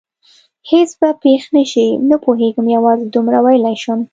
[0.69, 3.99] هېڅ به پېښ نه شي؟ نه پوهېږم، یوازې دومره ویلای شم.